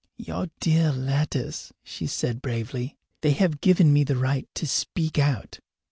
[0.17, 2.97] "Your dear letters!" she said bravely.
[3.21, 5.59] "They have given me the right to speak out.